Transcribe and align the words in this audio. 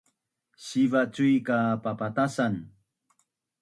siva’ 0.67 1.01
cui 1.13 1.31
ka 1.47 1.59
papatasan 1.83 2.53